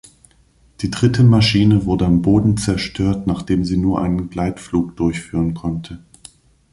[0.81, 5.99] Die dritte Maschine wurde am Boden zerstört, nachdem sie nur einen Gleitflug durchführen konnte.